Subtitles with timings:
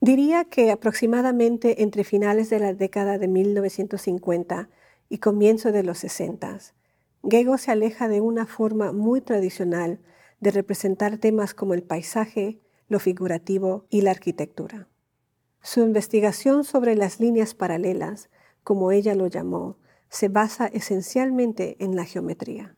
[0.00, 4.70] Diría que aproximadamente entre finales de la década de 1950
[5.10, 6.58] y comienzo de los 60,
[7.28, 10.00] Gego se aleja de una forma muy tradicional
[10.40, 14.88] de representar temas como el paisaje, lo figurativo y la arquitectura.
[15.60, 18.30] Su investigación sobre las líneas paralelas,
[18.64, 19.76] como ella lo llamó,
[20.08, 22.74] se basa esencialmente en la geometría.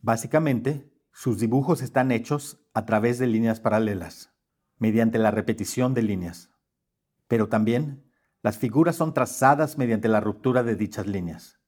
[0.00, 4.30] Básicamente, sus dibujos están hechos a través de líneas paralelas,
[4.78, 6.50] mediante la repetición de líneas.
[7.28, 8.04] Pero también,
[8.42, 11.58] las figuras son trazadas mediante la ruptura de dichas líneas.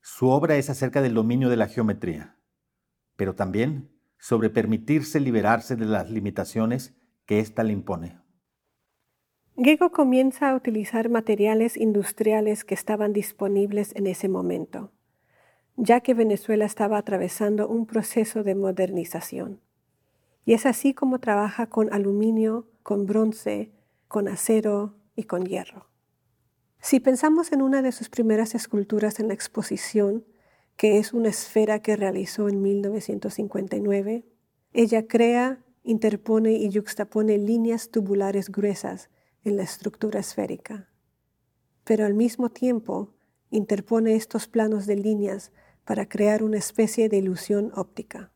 [0.00, 2.36] Su obra es acerca del dominio de la geometría,
[3.16, 6.94] pero también sobre permitirse liberarse de las limitaciones
[7.26, 8.20] que ésta le impone.
[9.56, 14.92] Gego comienza a utilizar materiales industriales que estaban disponibles en ese momento,
[15.76, 19.60] ya que Venezuela estaba atravesando un proceso de modernización.
[20.44, 23.72] Y es así como trabaja con aluminio, con bronce,
[24.08, 25.88] con acero y con hierro.
[26.80, 30.24] Si pensamos en una de sus primeras esculturas en la exposición,
[30.76, 34.24] que es una esfera que realizó en 1959,
[34.72, 39.10] ella crea, interpone y yuxtapone líneas tubulares gruesas
[39.44, 40.88] en la estructura esférica,
[41.84, 43.14] pero al mismo tiempo
[43.50, 45.52] interpone estos planos de líneas
[45.84, 48.31] para crear una especie de ilusión óptica.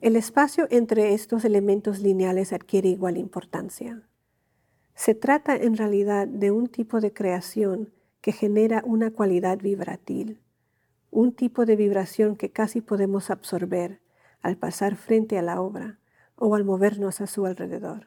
[0.00, 4.00] El espacio entre estos elementos lineales adquiere igual importancia.
[4.94, 7.92] Se trata en realidad de un tipo de creación
[8.22, 10.40] que genera una cualidad vibratil,
[11.10, 14.00] un tipo de vibración que casi podemos absorber
[14.40, 15.98] al pasar frente a la obra
[16.34, 18.06] o al movernos a su alrededor.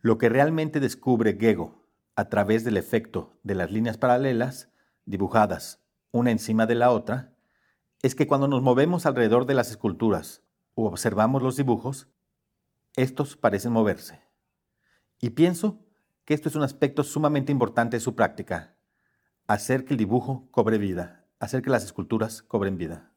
[0.00, 1.84] Lo que realmente descubre Gego
[2.16, 4.70] a través del efecto de las líneas paralelas,
[5.04, 7.34] dibujadas una encima de la otra,
[8.00, 10.42] es que cuando nos movemos alrededor de las esculturas
[10.84, 12.08] observamos los dibujos,
[12.96, 14.20] estos parecen moverse.
[15.20, 15.84] Y pienso
[16.24, 18.76] que esto es un aspecto sumamente importante de su práctica,
[19.46, 23.09] hacer que el dibujo cobre vida hacer que las esculturas cobren vida.